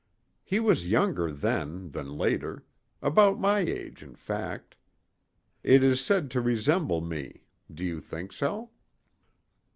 [0.43, 4.75] He was younger then than later—about my age, in fact.
[5.61, 8.71] It is said to resemble me; do you think so?"